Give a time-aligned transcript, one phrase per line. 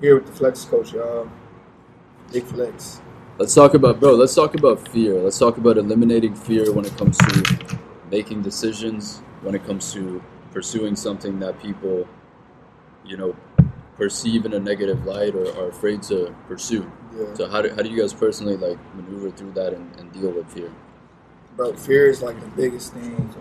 [0.00, 1.28] Here with the flex coach, y'all.
[2.32, 3.00] Big flex.
[3.36, 4.14] Let's talk about, bro.
[4.14, 5.14] Let's talk about fear.
[5.14, 7.78] Let's talk about eliminating fear when it comes to
[8.08, 10.22] making decisions, when it comes to
[10.52, 12.06] pursuing something that people,
[13.04, 13.36] you know,
[13.96, 16.90] perceive in a negative light or are afraid to pursue.
[17.16, 17.34] Yeah.
[17.34, 20.30] So how do, how do you guys personally like maneuver through that and, and deal
[20.30, 20.72] with fear?
[21.56, 23.34] Bro, fear is like the biggest thing.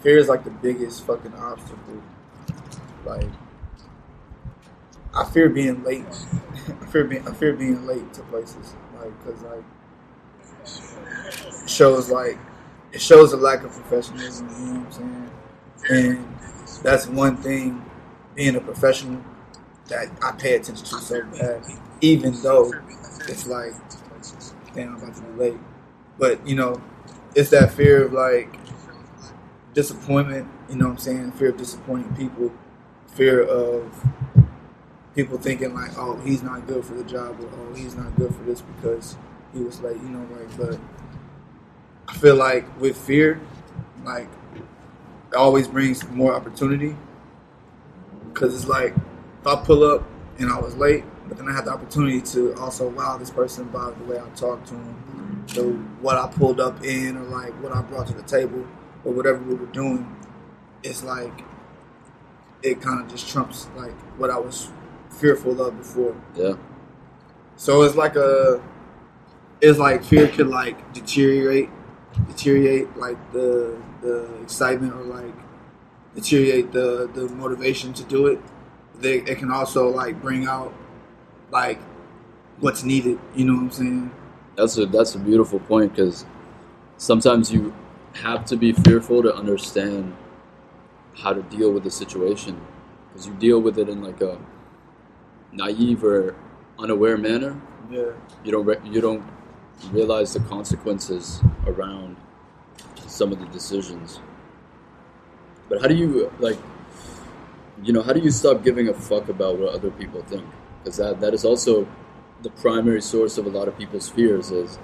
[0.00, 2.02] Fear is like the biggest fucking obstacle.
[3.06, 3.30] Like,
[5.14, 6.04] I fear being late.
[6.82, 8.74] I fear being I fear being late to places.
[8.98, 9.64] Like, cause like
[11.68, 12.38] shows like
[12.92, 14.48] it shows a lack of professionalism.
[14.48, 15.30] You know what I'm saying?
[15.90, 16.38] And
[16.82, 17.84] that's one thing.
[18.34, 19.22] Being a professional
[19.88, 21.62] that I pay attention to so bad,
[22.00, 22.72] even though
[23.28, 23.74] it's like,
[24.74, 25.58] damn, I'm about to be late.
[26.18, 26.80] But you know,
[27.34, 28.58] it's that fear of like
[29.74, 30.48] disappointment.
[30.70, 31.32] You know what I'm saying?
[31.32, 32.52] Fear of disappointing people.
[33.08, 33.92] Fear of
[35.14, 38.34] people thinking like, oh, he's not good for the job, or oh, he's not good
[38.34, 39.16] for this because
[39.52, 39.96] he was late.
[39.96, 40.78] You know, like, but
[42.08, 43.40] I feel like with fear,
[44.04, 46.96] like, it always brings more opportunity.
[48.34, 48.94] Cause it's like,
[49.40, 50.04] if I pull up
[50.38, 53.64] and I was late, but then I had the opportunity to also wow this person
[53.68, 55.62] by the way I talked to him, the
[56.00, 58.66] what I pulled up in, or like what I brought to the table,
[59.04, 60.16] or whatever we were doing.
[60.82, 61.44] It's like
[62.62, 64.70] it kind of just trumps like what I was
[65.20, 66.14] fearful of before.
[66.34, 66.54] Yeah.
[67.56, 68.62] So it's like a,
[69.60, 71.70] it's like fear could like deteriorate,
[72.28, 75.34] deteriorate like the the excitement or like
[76.14, 78.40] deteriorate the the motivation to do it.
[78.98, 80.72] They, it can also like bring out
[81.50, 81.80] like
[82.60, 83.18] what's needed.
[83.34, 84.10] You know what I'm saying?
[84.56, 86.24] That's a that's a beautiful point because
[86.96, 87.74] sometimes you
[88.14, 90.14] have to be fearful to understand
[91.16, 92.60] how to deal with the situation
[93.08, 94.38] because you deal with it in like a
[95.52, 96.34] naive or
[96.78, 97.60] unaware manner.
[97.90, 98.12] Yeah.
[98.44, 99.24] You don't re- you don't
[99.90, 102.16] realize the consequences around
[103.06, 104.20] some of the decisions.
[105.68, 106.58] But how do you like?
[107.82, 110.44] You know, how do you stop giving a fuck about what other people think?
[110.78, 111.86] Because that that is also
[112.42, 114.78] the primary source of a lot of people's fears is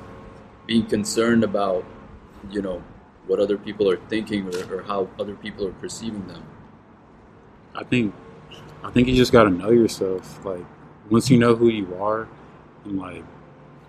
[0.66, 1.84] being concerned about,
[2.50, 2.82] you know,
[3.26, 6.44] what other people are thinking or, or how other people are perceiving them.
[7.74, 8.14] I think
[8.82, 10.44] I think you just got to know yourself.
[10.44, 10.64] Like
[11.10, 12.28] once you know who you are
[12.84, 13.24] and like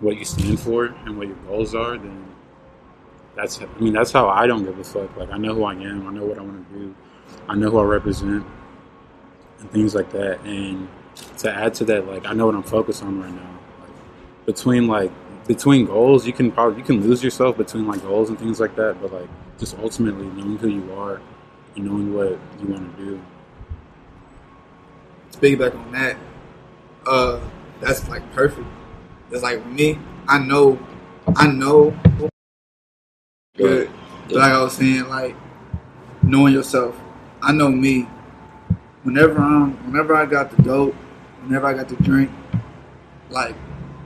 [0.00, 2.26] what you stand for and what your goals are, then
[3.36, 5.16] that's I mean that's how I don't give a fuck.
[5.16, 6.06] Like I know who I am.
[6.06, 6.94] I know what I want to do.
[7.48, 8.44] I know who I represent
[9.60, 10.40] and things like that.
[10.40, 10.88] And
[11.38, 13.58] to add to that, like I know what I'm focused on right now.
[13.80, 15.12] Like between like
[15.46, 18.76] between goals, you can probably you can lose yourself between like goals and things like
[18.76, 19.00] that.
[19.00, 21.20] But like just ultimately knowing who you are
[21.76, 23.22] and knowing what you want to do.
[25.40, 26.16] Piggyback on that,
[27.06, 27.40] uh,
[27.80, 28.66] that's like perfect.
[29.30, 30.78] It's like me, I know,
[31.36, 31.96] I know.
[33.56, 33.88] But
[34.30, 35.36] like I was saying, like
[36.22, 36.96] knowing yourself.
[37.42, 38.06] I know me.
[39.02, 40.94] Whenever I'm, whenever I got the dope,
[41.42, 42.30] whenever I got the drink,
[43.30, 43.56] like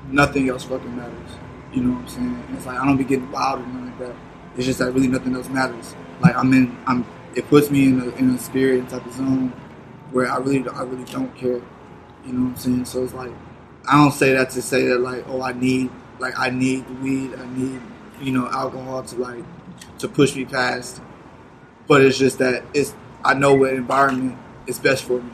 [0.09, 1.31] nothing else fucking matters.
[1.73, 2.44] You know what I'm saying?
[2.56, 4.15] It's like I don't be getting wild or nothing like that.
[4.56, 5.94] It's just that really nothing else matters.
[6.21, 7.05] Like I'm in, I'm.
[7.34, 9.53] It puts me in a in a spirit type of zone
[10.14, 11.60] where I really, I really don't care.
[12.25, 12.84] You know what I'm saying?
[12.84, 13.32] So it's like,
[13.86, 17.34] I don't say that to say that like, oh, I need, like, I need weed,
[17.34, 17.80] I need,
[18.22, 19.44] you know, alcohol to like,
[19.98, 21.02] to push me past.
[21.88, 22.94] But it's just that it's,
[23.25, 24.38] I know what environment
[24.69, 25.32] is best for me.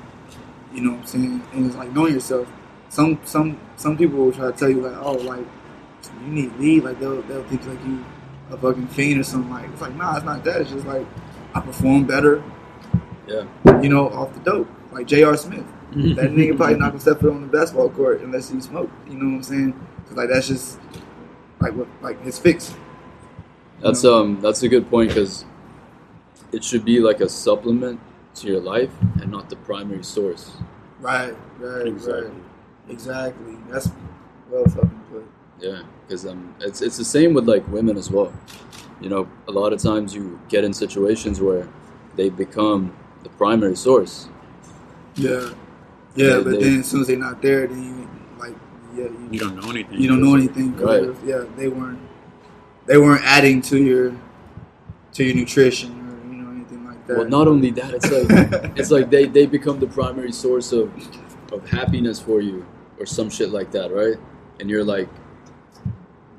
[0.73, 1.43] You know what I'm saying?
[1.53, 2.49] And it's like knowing yourself.
[2.89, 5.47] Some, some, some people will try to tell you like, oh, like,
[6.23, 6.85] you need weed.
[6.85, 8.03] Like they'll, they'll think like you
[8.51, 9.53] a fucking fiend or something.
[9.53, 10.63] Like it's like, nah, it's not that.
[10.63, 11.07] It's just like
[11.55, 12.43] I perform better
[13.31, 13.81] Yeah.
[13.81, 14.69] you know, off the dope.
[14.93, 15.37] Like J.R.
[15.37, 15.65] Smith.
[15.93, 18.91] that nigga probably not gonna step foot on the basketball court unless he smoke.
[19.09, 19.73] You know what I'm saying?
[20.09, 20.79] 'Cause, like that's just
[21.61, 22.75] like what like his fix.
[23.83, 24.21] That's No.
[24.21, 25.45] um that's a good point because
[26.53, 27.99] it should be like a supplement
[28.37, 30.57] to your life and not the primary source.
[31.01, 32.23] Right, right, Exactly.
[32.25, 32.33] right.
[32.89, 33.57] Exactly.
[33.71, 33.91] That's
[34.51, 35.25] well fucking put.
[35.61, 38.33] Yeah, because um it's it's the same with like women as well.
[39.01, 41.67] You know, a lot of times you get in situations where
[42.17, 42.93] they become
[43.23, 44.29] the primary source.
[45.15, 45.51] Yeah.
[46.15, 48.09] Yeah, They- but they- then as soon as they're not there, then you
[48.39, 48.55] like
[48.97, 50.01] yeah, you, You don't know anything.
[50.01, 50.73] you don't know anything.
[50.75, 51.05] 'cause Right.
[51.05, 51.99] of- Yeah, they weren't
[52.87, 54.13] they weren't adding to your
[55.13, 57.17] to your nutrition or you know anything like that.
[57.19, 58.29] Well, not only that, it's like
[58.79, 60.91] it's like they, they become the primary source of
[61.53, 62.65] of happiness for you
[62.99, 64.17] or some shit like that, right?
[64.61, 65.09] And you're like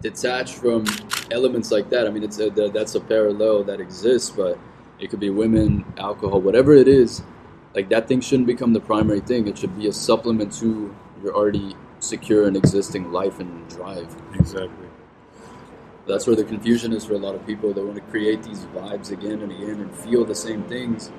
[0.02, 0.84] detached from
[1.32, 2.08] elements like that.
[2.08, 4.58] I mean, it's a, that- that's a parallel that exists, but
[5.02, 7.24] it could be women, alcohol, whatever it is.
[7.74, 9.48] Like that thing shouldn't become the primary thing.
[9.48, 14.16] It should be a supplement to you're already secure and existing life and drive.
[14.36, 14.88] Exactly.
[16.08, 17.74] That's where the confusion is for a lot of people.
[17.74, 21.12] They want to create these vibes again and again and feel the same things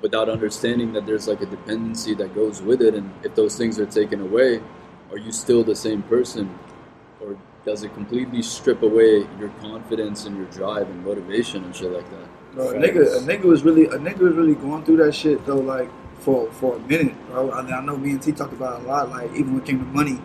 [0.00, 2.94] without understanding that there's like a dependency that goes with it.
[2.94, 4.60] And if those things are taken away,
[5.10, 6.58] are you still the same person?
[7.20, 11.92] Or does it completely strip away your confidence and your drive and motivation and shit
[11.92, 12.33] like that?
[12.54, 15.44] Bro, a nigga, a nigga was really, a nigga was really going through that shit
[15.44, 15.90] though, like
[16.20, 17.50] for for a minute, bro.
[17.50, 19.10] I, I know me and T talked about it a lot.
[19.10, 20.20] Like even when it came to money,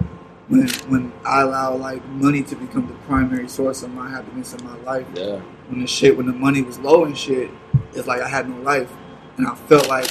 [0.47, 4.63] when when I allow like money to become the primary source of my happiness in
[4.63, 5.07] my life.
[5.13, 5.41] Yeah.
[5.69, 7.49] When the shit, when the money was low and shit,
[7.93, 8.91] it's like I had no life,
[9.37, 10.09] and I felt like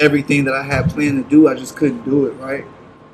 [0.00, 2.32] everything that I had planned to do, I just couldn't do it.
[2.32, 2.64] Right?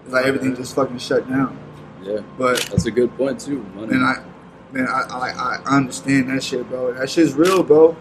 [0.04, 1.58] It's like everything just fucking shut down.
[2.02, 2.20] Yeah.
[2.38, 3.62] But That's a good point too.
[3.74, 3.94] Money.
[3.96, 6.94] man, I man, I I, I understand that shit, bro.
[6.94, 7.96] That shit's real, bro.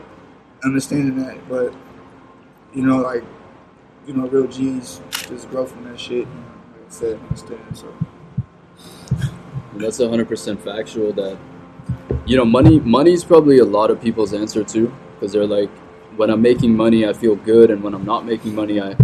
[0.64, 1.74] Understanding that, but
[2.74, 3.24] you know, like
[4.06, 6.28] you know, real G's just grow from that shit.
[6.28, 7.78] And, like I said, understand.
[7.78, 7.94] So
[9.76, 11.14] that's hundred percent factual.
[11.14, 11.38] That
[12.26, 15.70] you know, money money is probably a lot of people's answer too, because they're like,
[16.18, 18.98] when I'm making money, I feel good, and when I'm not making money, I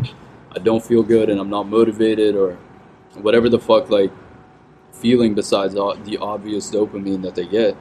[0.51, 2.57] I don't feel good, and I'm not motivated, or
[3.21, 4.11] whatever the fuck like
[4.91, 7.77] feeling besides the obvious dopamine that they get.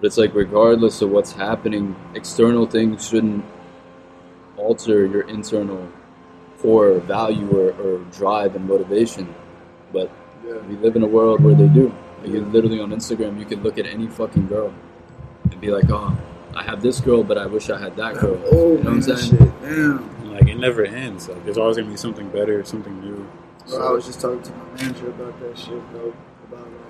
[0.00, 3.44] But it's like regardless of what's happening, external things shouldn't
[4.56, 5.88] alter your internal
[6.60, 9.34] core value or, or drive and motivation.
[9.92, 10.10] But
[10.46, 11.94] yeah, we live in a world where they do.
[12.22, 14.72] Like you literally on Instagram, you can look at any fucking girl
[15.50, 16.16] and be like, "Oh,
[16.54, 19.00] I have this girl, but I wish I had that girl." oh you know man,
[19.00, 19.38] what I'm saying?
[19.38, 20.32] shit, damn.
[20.32, 21.28] Like it never ends.
[21.28, 23.28] Like there's always gonna be something better, something new.
[23.68, 26.14] Bro, I was just talking to my manager about that shit, bro.
[26.50, 26.87] About like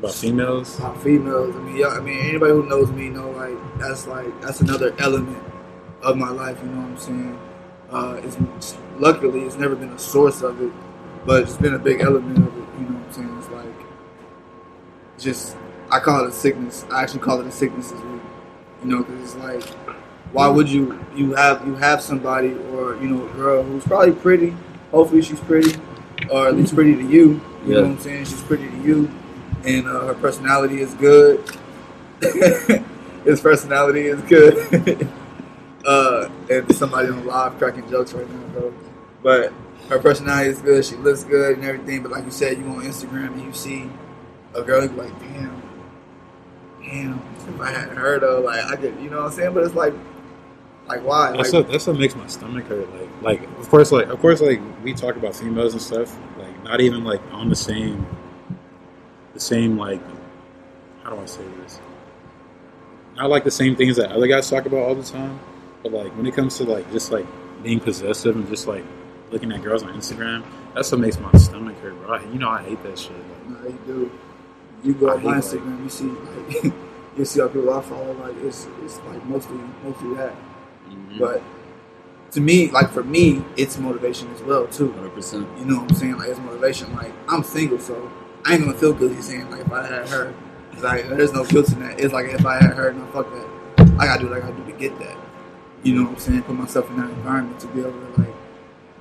[0.00, 1.54] About females, About females.
[1.54, 4.94] I mean, yeah, I mean, anybody who knows me know like that's like that's another
[4.98, 5.42] element
[6.02, 6.58] of my life.
[6.62, 7.38] You know what I'm saying?
[7.90, 10.72] Uh, it's luckily it's never been a source of it,
[11.26, 12.64] but it's been a big element of it.
[12.78, 13.38] You know what I'm saying?
[13.38, 13.86] It's like
[15.18, 15.56] just
[15.90, 16.86] I call it a sickness.
[16.90, 18.20] I actually call it a sickness as well.
[18.82, 19.62] You know, because it's like
[20.32, 24.12] why would you you have you have somebody or you know a girl who's probably
[24.12, 24.56] pretty.
[24.92, 25.78] Hopefully she's pretty,
[26.30, 27.08] or at least pretty to you.
[27.66, 27.80] You know Yeah.
[27.82, 28.24] what I'm saying?
[28.24, 29.10] She's pretty to you,
[29.64, 31.42] and uh, her personality is good.
[33.24, 35.08] His personality is good.
[35.86, 38.74] uh, and somebody on live cracking jokes right now, bro.
[39.22, 39.52] But
[39.88, 40.84] her personality is good.
[40.84, 42.02] She looks good and everything.
[42.02, 43.90] But like you said, you on Instagram and you see
[44.54, 45.62] a girl, you be like, damn,
[46.82, 47.22] damn.
[47.48, 49.54] If I hadn't heard of, like I could, you know what I'm saying?
[49.54, 49.94] But it's like,
[50.88, 51.32] like why?
[51.36, 52.88] that's Like, what that's what makes my stomach hurt.
[53.22, 56.16] Like like of course like of course like we talk about females and stuff.
[56.38, 58.06] Like not even like on the same
[59.34, 60.00] the same like
[61.02, 61.80] how do I say this?
[63.16, 65.38] Not like the same things that other guys talk about all the time.
[65.82, 67.26] But like when it comes to like just like
[67.62, 68.84] being possessive and just like
[69.30, 70.44] looking at girls on Instagram,
[70.74, 72.14] that's what makes my stomach hurt, bro.
[72.14, 73.12] I, you know I hate that shit.
[73.12, 74.10] Like, No, you do.
[74.82, 76.72] You go on Instagram, you see like
[77.16, 80.34] you see how people I follow, like it's it's like mostly mostly that.
[80.88, 81.18] Mhm.
[81.18, 81.42] But
[82.32, 84.88] to me, like for me, it's motivation as well too.
[84.90, 85.58] 100%.
[85.58, 86.16] You know what I'm saying?
[86.18, 86.94] Like it's motivation.
[86.94, 88.10] Like I'm single, so
[88.46, 90.34] I ain't gonna feel guilty saying like if I had her.
[90.72, 92.00] It's Like there's no guilt in that.
[92.00, 93.90] It's like if I had her, no fuck that.
[93.98, 95.16] I gotta do what I gotta do to get that.
[95.82, 96.42] You know what I'm saying?
[96.42, 98.34] Put myself in that environment to be able to like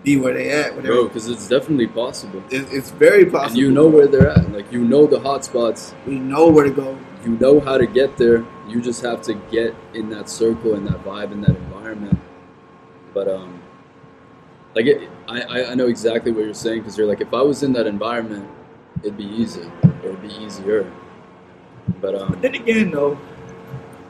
[0.04, 0.76] be where they at.
[0.76, 0.94] Whatever.
[0.96, 2.42] Bro, because it's definitely possible.
[2.50, 3.50] It, it's very possible.
[3.50, 4.52] And you know where they're at.
[4.52, 5.94] Like, you know the hot spots.
[6.06, 6.98] we know where to go.
[7.26, 8.46] You know how to get there.
[8.70, 12.18] You just have to get in that circle, in that vibe, in that environment.
[13.14, 13.62] But, um,
[14.74, 17.62] like, it, I- I know exactly what you're saying because you're like, if I was
[17.62, 18.48] in that environment,
[19.04, 19.70] it'd be easy
[20.04, 20.92] it'd be easier.
[22.02, 23.12] But, um, Then again, though,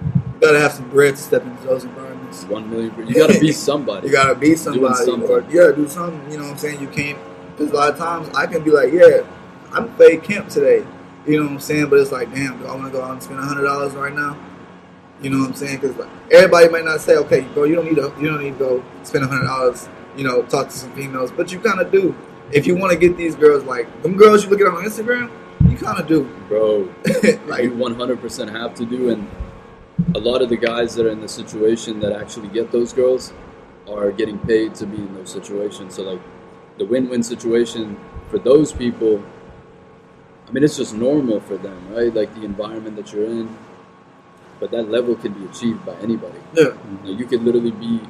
[0.04, 2.44] you gotta have some grit to step into those environments.
[2.46, 4.08] one million, you gotta be somebody.
[4.08, 6.32] You gotta be somebody, or yeah, do something.
[6.32, 6.82] You know what I'm saying?
[6.82, 7.18] You can't.
[7.52, 9.22] Because a lot of times I can be like, yeah,
[9.72, 10.86] I'm fake camp today.
[11.26, 11.90] You know what I'm saying?
[11.90, 14.14] But it's like, damn, do I want to go out and spend hundred dollars right
[14.14, 14.38] now?
[15.22, 15.80] You know what I'm saying?
[15.80, 18.58] Because like, everybody might not say, okay, bro, you don't need to, you don't need
[18.58, 19.90] to go spend hundred dollars.
[20.16, 22.16] You know, talk to some females, but you kind of do.
[22.52, 25.32] If you want to get these girls, like them girls you look at on Instagram,
[25.70, 26.24] you kind of do.
[26.48, 26.94] Bro,
[27.46, 29.30] like, you 100% have to do and
[30.16, 33.34] a lot of the guys that are in the situation that actually get those girls
[33.88, 35.96] are getting paid to be in those situations.
[35.96, 36.22] So like
[36.80, 39.24] the win-win situation for those people
[40.48, 42.14] i mean it's just normal for them right?
[42.14, 43.56] Like the environment that you're in.
[44.60, 46.38] But that level can be achieved by anybody.
[46.54, 46.74] Yeah,
[47.06, 48.02] like, you could literally be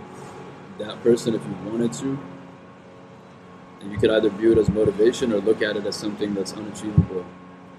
[0.80, 2.18] that person if you wanted to
[3.82, 6.54] and you could either view it as motivation or look at it as something that's
[6.54, 7.26] unachievable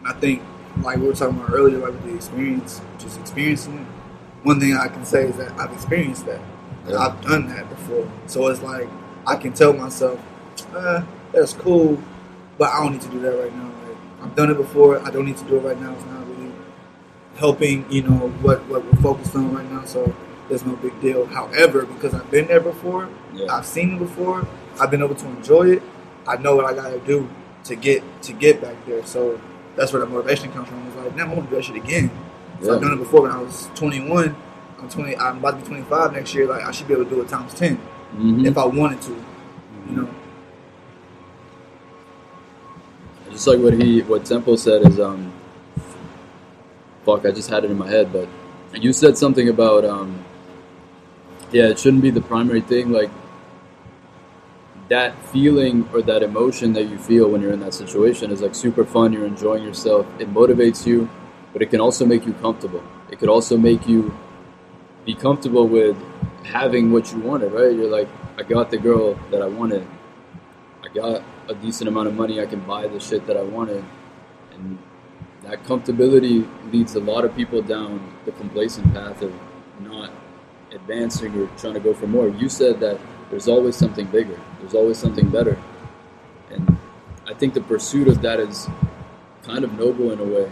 [0.05, 0.43] I think,
[0.83, 3.87] like we were talking about earlier, like with the experience, just experiencing it.
[4.47, 6.41] One thing I can say is that I've experienced that.
[6.89, 6.97] Yeah.
[6.99, 8.11] I've done that before.
[8.27, 8.89] So it's like
[9.27, 10.19] I can tell myself,
[10.75, 11.03] uh,
[11.33, 12.03] that's cool,
[12.57, 13.67] but I don't need to do that right now.
[13.87, 15.07] Like, I've done it before.
[15.07, 15.93] I don't need to do it right now.
[15.93, 16.53] It's not really
[17.37, 17.91] helping.
[17.93, 19.85] You know what what we're focused on right now.
[19.85, 20.15] So
[20.49, 21.27] there's no big deal.
[21.27, 23.53] However, because I've been there before, Yeah.
[23.55, 24.47] I've seen it before.
[24.81, 25.83] I've been able to enjoy it.
[26.27, 27.29] I know what I gotta do
[27.65, 29.05] to get to get back there.
[29.05, 29.41] So
[29.77, 30.87] that's where the motivation comes from.
[30.87, 32.11] It's like, now I want to do that shit again.
[32.63, 34.35] So I've done it before when I was 21.
[34.81, 35.17] I'm 20.
[35.17, 36.47] I'm about to be 25 next year.
[36.47, 37.79] Like I should be able to do it times 10
[38.17, 38.47] Mhm.
[38.47, 39.11] if I wanted to.
[39.89, 40.09] You know.
[43.31, 45.33] Just like what he, what Temple said is, um,
[47.05, 48.29] fuck, I just had it in my head, but
[48.75, 50.19] you said something about, um,
[51.53, 52.91] yeah, it shouldn't be the primary thing.
[52.91, 53.11] Like
[54.91, 58.57] that feeling or that emotion that you feel when you're in that situation is like
[58.57, 59.13] super fun.
[59.13, 60.05] You're enjoying yourself.
[60.19, 61.09] It motivates you,
[61.53, 62.83] but it can also make you comfortable.
[63.09, 64.13] It could also make you
[65.07, 65.97] be comfortable with
[66.45, 67.73] having what you wanted, right?
[67.73, 69.87] You're like, I got the girl that I wanted.
[70.83, 72.41] I got a decent amount of money.
[72.41, 73.85] I can buy the shit that I wanted.
[74.53, 74.77] And
[75.43, 79.33] that comfortability leads a lot of people down the complacent path of
[79.81, 80.11] not
[80.73, 82.29] advancing or trying to go for more.
[82.29, 82.99] You said that
[83.31, 85.57] there's always something bigger, there's always something better.
[86.51, 86.77] And
[87.27, 88.69] I think the pursuit of that is
[89.45, 90.51] kind of noble in a way,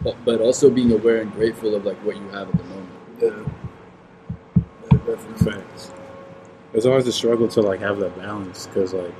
[0.00, 2.88] but, but also being aware and grateful of like what you have at the moment.
[3.20, 3.44] Yeah.
[4.90, 5.52] Yeah, definitely.
[5.52, 5.92] Facts.
[6.72, 9.14] It's always a struggle to like have that balance because like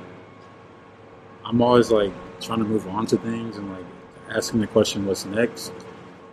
[1.43, 3.85] I'm always like trying to move on to things and like
[4.29, 5.73] asking the question what's next.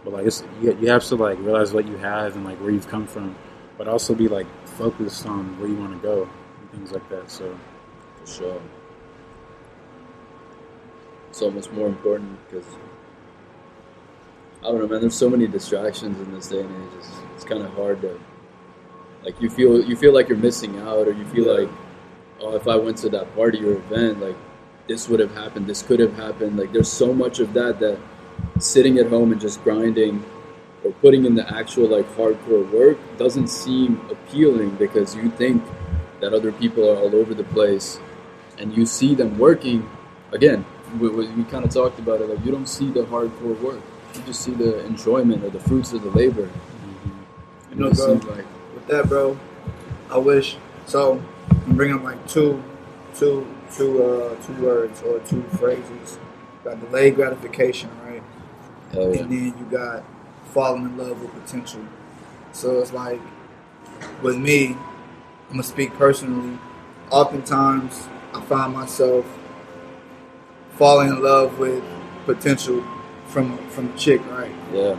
[0.05, 2.71] But like it's you, you have to like realize what you have and like where
[2.71, 3.35] you've come from,
[3.79, 4.47] but also be like
[4.77, 6.23] focused on where you want to go
[6.61, 7.31] and things like that.
[7.31, 7.57] So
[8.25, 8.63] For sure.
[11.31, 12.67] It's almost more important because
[14.63, 15.01] I don't know, man.
[15.01, 16.93] There's so many distractions in this day and age.
[16.99, 18.19] It's, it's kind of hard to
[19.23, 21.61] like you feel you feel like you're missing out, or you feel Yeah.
[21.65, 21.69] like
[22.41, 24.37] oh, if I went to that party or event, like
[24.87, 26.57] this would have happened, this could have happened.
[26.57, 27.99] Like there's so much of that that
[28.59, 30.25] sitting at home and just grinding
[30.87, 35.63] or putting in the actual like hardcore work doesn't seem appealing because you think
[36.21, 37.99] that other people are all over the place
[38.59, 39.89] and you see them working
[40.33, 40.65] again
[41.01, 43.81] we, we, we kind of talked about it like you don't see the hardcore work
[44.15, 46.49] you just see the enjoyment or the fruits of the labor
[47.71, 48.13] You know, bro.
[48.15, 49.39] like With that, bro,
[50.11, 50.57] I wish.
[50.87, 52.63] So I'm bringing up like two,
[53.15, 56.19] two, two, uh, two words or two phrases.
[56.65, 58.23] Got delayed gratification, right?
[58.93, 60.05] hell yeah and then you got
[60.57, 61.83] falling in love with potential.
[62.53, 63.21] So it's like
[64.23, 66.59] with me, I'm gonna speak personally.
[67.11, 69.27] Oftentimes, I find myself
[70.71, 71.85] falling in love with
[72.25, 72.83] potential
[73.27, 74.51] from from a chick, right?
[74.73, 74.97] yeah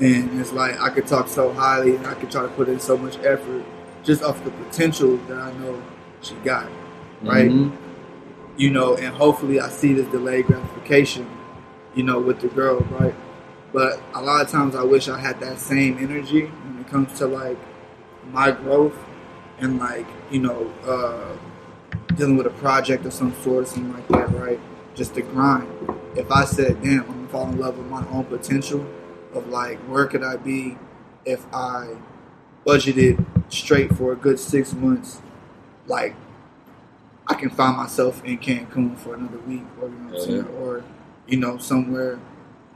[0.00, 2.80] And it's like I could talk so highly, and I could try to put in
[2.80, 3.62] so much effort
[4.02, 5.80] just off the potential that I know
[6.20, 6.66] she got,
[7.22, 7.48] right?
[7.50, 7.70] Mhm.
[8.56, 11.26] you know, and hopefully I see this delayed gratification,
[11.94, 13.14] you know, with the girl, right?
[13.74, 17.18] But a lot of times I wish I had that same energy when it comes
[17.18, 17.58] to like
[18.30, 18.96] my growth
[19.58, 21.36] and like, you know, uh,
[22.14, 24.60] dealing with a project of some sort or something like that, right?
[24.94, 25.68] Just the grind.
[26.14, 28.86] If I said, damn, I'm gonna fall in love with my own potential
[29.34, 30.78] of like, where could I be
[31.24, 31.96] if I
[32.64, 35.20] budgeted straight for a good six months,
[35.88, 36.14] like
[37.26, 40.24] I can find myself in Cancun for another week, or you know what I'm Hell
[40.24, 40.84] saying, or
[41.26, 42.20] you know somewhere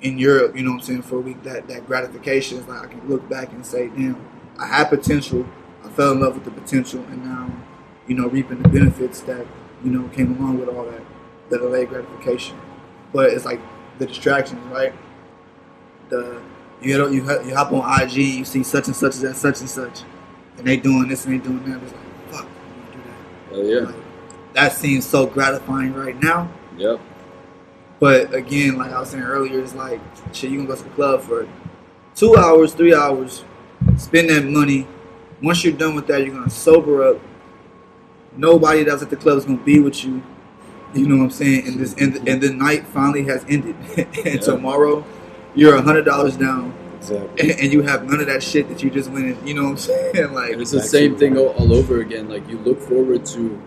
[0.01, 1.43] in Europe, you know what I'm saying, for a week.
[1.43, 4.25] That that gratification is like I can look back and say, damn,
[4.59, 5.47] I had potential.
[5.85, 7.51] I fell in love with the potential, and now
[8.07, 9.47] you know reaping the benefits that
[9.85, 11.03] you know came along with all that,
[11.51, 12.59] the delayed gratification.
[13.13, 13.61] But it's like
[13.99, 14.93] the distractions, right?
[16.09, 16.41] The
[16.81, 19.61] you know you you hop on IG, you see such and such is at such
[19.61, 20.03] and such,
[20.57, 21.83] and they doing this and they doing that.
[21.83, 23.19] It's like fuck, I want to do that.
[23.51, 24.05] hell yeah Like,
[24.55, 26.51] that seems so gratifying right now.
[26.77, 27.01] yep
[28.01, 30.01] But again, like I was saying earlier, it's like
[30.33, 30.51] shit.
[30.51, 31.49] You can go to the club for
[32.15, 33.45] two hours, three hours,
[33.97, 34.87] spend that money.
[35.43, 37.21] Once you're done with that, you're gonna sober up.
[38.37, 40.23] Nobody that's at the club is gonna be with you.
[40.95, 41.67] You know what I'm saying?
[41.67, 43.75] And this and, and the night finally has ended.
[43.97, 44.37] and Yeah.
[44.41, 45.05] tomorrow,
[45.55, 47.51] you're a hundred dollars down, exactly.
[47.51, 49.27] and, and you have none of that shit that you just went.
[49.27, 49.77] In, you know what I'm
[50.15, 50.33] saying?
[50.33, 53.61] Like and it's the same thing all, all over again like you look forward to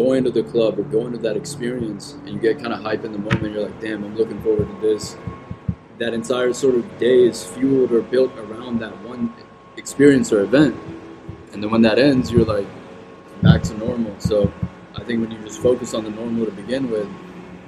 [0.00, 3.04] going to the club or going to that experience and you get kind of hype
[3.04, 5.16] in the moment you're like damn i'm looking forward to this
[5.98, 9.22] that entire sort of day is fueled or built around that one
[9.76, 10.74] experience or event
[11.52, 12.68] and then when that ends you're like
[13.42, 14.36] back to normal so
[14.96, 17.08] i think when you just focus on the normal to begin with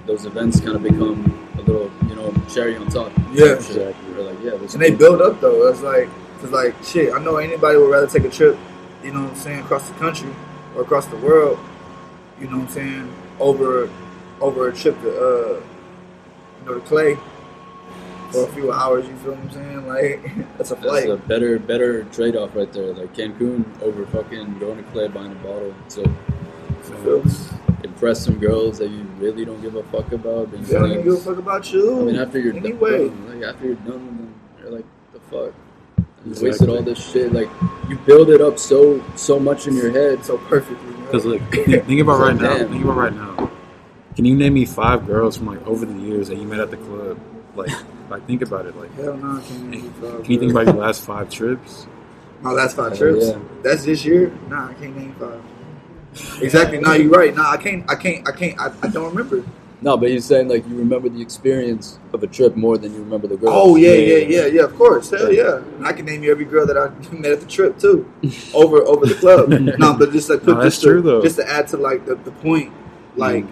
[0.06, 1.18] those events kind of become
[1.58, 3.54] a little you know cherry on top Yeah.
[3.54, 3.94] Exactly.
[4.14, 5.68] you're like yeah And they build up though.
[5.68, 6.08] It's like
[6.42, 7.12] it's like shit.
[7.12, 8.56] I know anybody would rather take a trip,
[9.04, 10.32] you know what I'm saying, across the country
[10.74, 11.58] or across the world,
[12.40, 13.90] you know what I'm saying, over
[14.40, 15.60] over a trip to uh,
[16.60, 17.16] you know, to Clay
[18.32, 19.06] for a few hours.
[19.06, 19.86] You feel what I'm saying?
[19.86, 20.22] Like
[20.58, 22.92] that's a That's a better better trade off right there.
[22.94, 25.74] Like Cancun over fucking going to Clay buying a bottle
[27.02, 27.30] Feel me?
[27.84, 30.50] impress some girls that you really don't give a fuck about.
[30.50, 32.00] Being They don't give a fuck about you.
[32.00, 33.08] I mean, after you're anyway.
[33.08, 35.54] done, like after you're done with them, you're like, the fuck.
[36.24, 36.50] You Exactly.
[36.50, 37.32] wasted all this shit.
[37.32, 37.48] Like
[37.88, 40.24] you build it up so so much in your head.
[40.24, 40.92] so perfectly.
[40.92, 41.04] bro.
[41.06, 42.56] Because like, think, think about right now.
[42.58, 42.68] Damn.
[42.70, 43.50] Think about right now.
[44.16, 46.70] Can you name me five girls from like over the years that you met at
[46.70, 47.18] the club?
[47.56, 47.70] Like,
[48.10, 48.76] like think about it.
[48.76, 50.22] Like, Hell no, I can't name five.
[50.22, 51.86] can you think about your last five trips?
[52.42, 53.26] My last five Hell trips.
[53.28, 53.38] yeah.
[53.62, 54.30] That's this year.
[54.48, 55.42] Nah, I can't name five.
[56.42, 56.78] Exactly.
[56.80, 57.34] Nah, you're right.
[57.34, 57.88] Nah, I can't.
[57.90, 58.28] I can't.
[58.28, 58.60] I can't.
[58.60, 59.44] I, I don't remember.
[59.82, 63.00] No, but he's saying like you remember the experience of a trip more than you
[63.00, 63.50] remember the girl.
[63.50, 64.62] Oh yeah, yeah, yeah, yeah.
[64.64, 65.10] Of course.
[65.10, 65.56] Hell yeah.
[65.56, 68.10] And I can name you every girl that I met at the trip too,
[68.54, 69.48] over over the club.
[69.78, 71.22] no, but just like No, that's just true, to, though.
[71.22, 72.76] just to add to like the, the point, mm.
[73.16, 73.46] like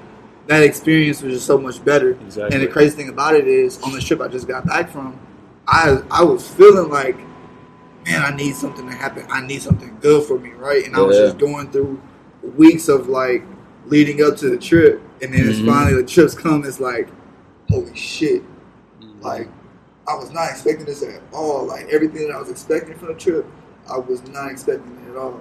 [0.48, 2.10] that experience was just so much better.
[2.10, 2.54] Exactly.
[2.56, 5.18] And the crazy thing about it is, on the trip I just got back from,
[5.66, 7.16] I I was feeling like,
[8.04, 9.26] man, I need something to happen.
[9.30, 10.84] I need something good for me, right?
[10.86, 11.24] And I was Yeah.
[11.26, 12.00] just going through
[12.56, 13.44] weeks of like
[13.86, 15.66] leading up to the trip, and then it's Mhm.
[15.66, 16.64] finally the trips come.
[16.64, 17.08] It's like,
[17.68, 18.42] holy shit!
[19.00, 19.22] Mhm.
[19.22, 19.48] Like
[20.06, 21.66] I was not expecting this at all.
[21.66, 23.44] Like everything that I was expecting from the trip,
[23.90, 25.40] I was not expecting it at all.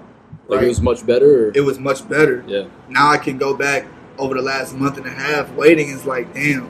[0.50, 0.66] like right?
[0.66, 1.48] it was much better.
[1.48, 1.52] Or?
[1.56, 2.44] it was much better.
[2.48, 2.66] yeah.
[2.90, 3.86] Now I can go back
[4.18, 5.90] over the last month and a half waiting.
[5.90, 6.70] It's like, damn,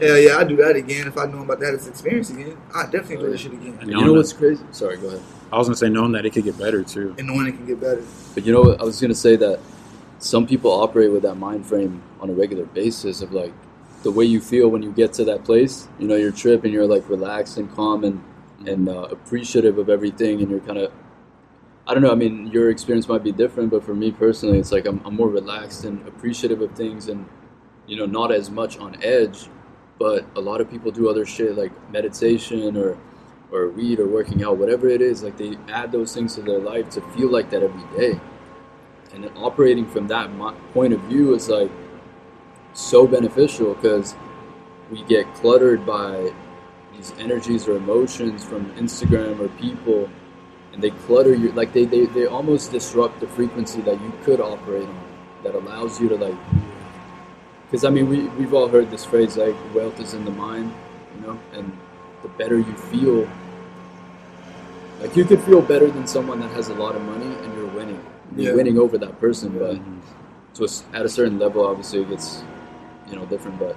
[0.00, 2.56] hell yeah, I'd do that again if I knew about that as experience again.
[2.74, 3.78] I definitely do that shit again.
[3.80, 4.62] And You knowing know that- what's crazy?
[4.72, 5.20] Sorry, go ahead.
[5.52, 7.14] I was gonna say knowing that it could get better too.
[7.18, 8.02] And knowing it can get better.
[8.34, 8.80] But you know what?
[8.80, 9.60] I was gonna say that
[10.18, 13.52] some people operate with that mind frame on a regular basis of like
[14.02, 15.88] the way you feel when you get to that place.
[15.98, 18.22] You know, your trip and you're like relaxed and calm and
[18.66, 20.92] and uh, appreciative of everything, and you're kind of.
[21.86, 22.12] I don't know.
[22.12, 25.14] I mean, your experience might be different, but for me personally, it's like I'm, I'm
[25.14, 27.28] more relaxed and appreciative of things, and
[27.86, 29.48] you know, not as much on edge.
[29.98, 32.98] But a lot of people do other shit like meditation or
[33.52, 35.22] or weed or working out, whatever it is.
[35.22, 38.20] Like they add those things to their life to feel like that every day.
[39.14, 40.28] And operating from that
[40.72, 41.70] point of view is like
[42.72, 44.16] so beneficial because
[44.90, 46.32] we get cluttered by
[46.96, 50.08] these energies or emotions from Instagram or people,
[50.72, 51.52] and they clutter you.
[51.52, 55.04] Like they, they, they almost disrupt the frequency that you could operate on
[55.44, 56.34] that allows you to like.
[57.66, 60.72] Because I mean, we we've all heard this phrase like wealth is in the mind,
[61.14, 61.76] you know, and
[62.22, 63.28] the better you feel.
[65.00, 67.53] Like you could feel better than someone that has a lot of money and
[68.42, 68.54] Yeah.
[68.54, 70.00] winning over that person, but Mhm.
[70.54, 72.42] to a at a certain level, obviously it gets,
[73.08, 73.58] you know, different.
[73.58, 73.76] But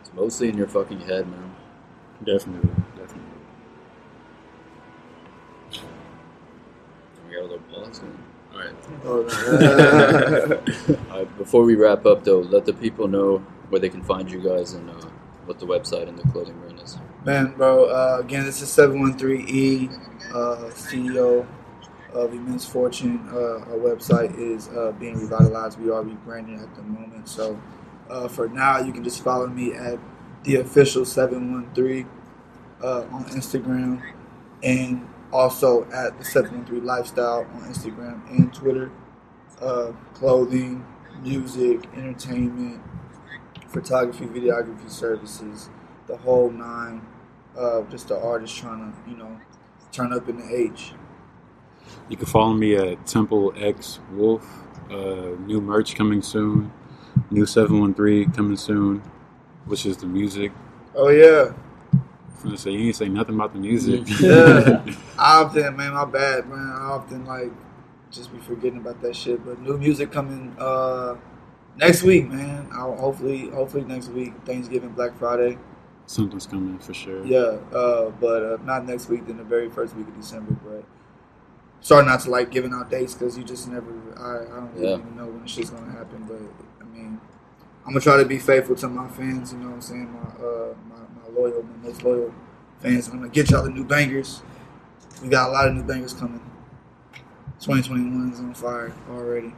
[0.00, 1.54] it's mostly in your fucking head, man.
[2.24, 3.22] Definitely, definitely.
[7.28, 8.00] We got a little pause.
[8.52, 8.74] All right.
[9.04, 10.58] Oh,
[11.10, 11.38] All right.
[11.38, 14.72] Before we wrap up, though, let the people know where they can find you guys
[14.74, 14.94] and uh,
[15.44, 16.96] what the website and the clothing brand is.
[17.24, 19.90] Man, bro, uh, again, this is 713E,
[20.32, 21.44] uh, CEO
[22.16, 23.28] of Immense Fortune.
[23.30, 25.78] Uh, our website is uh, being revitalized.
[25.78, 27.28] We are rebranding at the moment.
[27.28, 27.60] So
[28.08, 29.98] uh, for now, you can just follow me at
[30.44, 32.08] the official 713
[32.82, 34.02] uh, on Instagram
[34.62, 38.90] and also at the 713 Lifestyle on Instagram and Twitter.
[39.60, 40.84] Uh, clothing,
[41.22, 42.82] music, entertainment,
[43.68, 45.70] photography, videography services,
[46.06, 47.06] the whole nine.
[47.56, 49.40] Uh, just the artist trying to, you know,
[49.90, 50.92] turn up in the H.
[52.08, 54.46] You can follow me at Temple X Wolf.
[54.90, 56.72] Uh, new merch coming soon.
[57.30, 59.02] New 713 coming soon,
[59.64, 60.52] which is the music.
[60.94, 61.52] Oh yeah,
[61.92, 64.02] I'm gonna say you ain't say nothing about the music.
[64.20, 64.84] Yeah.
[65.18, 66.58] I often, man, my bad, man.
[66.58, 67.50] I often like
[68.10, 69.44] just be forgetting about that shit.
[69.44, 71.16] But new music coming uh
[71.76, 72.68] next week, man.
[72.72, 75.58] I'll hopefully, hopefully next week, Thanksgiving, Black Friday.
[76.06, 77.24] Something's coming for sure.
[77.26, 79.26] Yeah, uh, but uh, not next week.
[79.26, 80.52] Then the very first week of December.
[80.64, 80.84] But
[81.80, 83.90] sorry not to like giving out dates because you just never.
[84.16, 84.94] I, I don't Yeah.
[84.98, 86.24] even know when shit's gonna happen.
[86.28, 86.40] But
[86.80, 87.20] I mean,
[87.84, 89.52] I'm gonna try to be faithful to my fans.
[89.52, 90.12] You know what I'm saying?
[90.12, 92.34] My uh, my, my loyal, my most loyal
[92.80, 93.08] fans.
[93.08, 94.42] I'm gonna get y'all the new bangers.
[95.22, 96.40] We got a lot of new bangers coming.
[97.60, 99.52] 2021 is on fire already.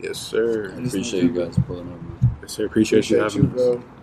[0.00, 0.72] Yes, sir.
[0.76, 2.36] I Appreciate you guys pulling up, man.
[2.42, 2.66] Yes, sir.
[2.66, 3.52] Appreciate, you having you, us.
[3.54, 3.62] bro.
[3.74, 3.93] Absolutely.